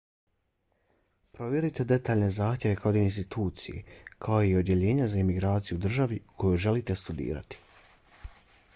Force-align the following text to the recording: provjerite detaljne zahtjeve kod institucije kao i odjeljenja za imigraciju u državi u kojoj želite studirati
provjerite 1.37 1.85
detaljne 1.91 2.29
zahtjeve 2.37 2.79
kod 2.85 2.95
institucije 3.01 3.83
kao 4.27 4.41
i 4.47 4.55
odjeljenja 4.63 5.07
za 5.15 5.23
imigraciju 5.25 5.77
u 5.77 5.81
državi 5.89 6.19
u 6.27 6.31
kojoj 6.43 6.63
želite 6.69 6.95
studirati 7.05 7.61